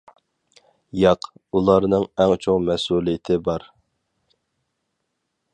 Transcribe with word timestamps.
ياق، 1.01 1.27
ئۇلارنىڭ 1.59 2.07
ئەڭ 2.25 2.35
چوڭ 2.47 2.67
مەسئۇلىيىتى 2.71 3.41
بار. 3.51 3.71